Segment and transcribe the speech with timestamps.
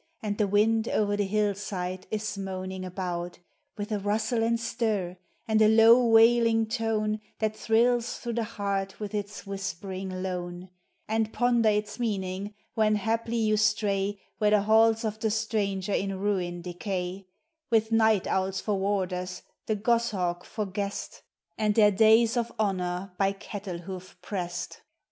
[0.23, 3.37] And the wind o'er the hill side is moaning about,
[3.77, 8.99] With a rustle and stir, and a low wailing tone That thrills through the heart
[8.99, 10.71] with its whispering lone;
[11.07, 16.17] And ponder its meaning, when haply you stray Where the halls of the stranger in
[16.17, 17.27] ruin decay;
[17.69, 21.21] With night owls for warders, the goshawk for guest,
[21.59, 24.81] And their dais of honor by cattle hoof pressed.